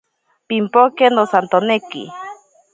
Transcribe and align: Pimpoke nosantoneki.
Pimpoke 0.47 1.05
nosantoneki. 1.11 2.03